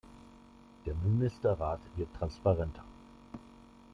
Der 0.87 0.95
Ministerrat 0.95 1.79
wird 1.95 2.11
transparenter. 2.15 2.83